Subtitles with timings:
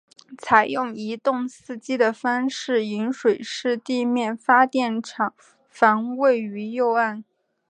[0.39, 5.31] 采用一洞四机的方式引水式地面发电厂
[5.69, 7.23] 房位于右岸。